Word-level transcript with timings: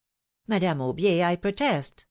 "Madame 0.47 0.79
Aubier, 0.79 1.23
I 1.23 1.35
protest! 1.35 1.99